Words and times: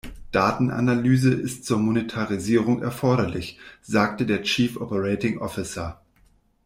Datenanalyse 0.31 1.31
ist 1.31 1.63
zur 1.65 1.77
Monetarisierung 1.77 2.81
erforderlich, 2.81 3.59
sagte 3.83 4.25
der 4.25 4.41
Chief 4.41 4.75
Operating 4.77 5.37
Officer. 5.37 6.01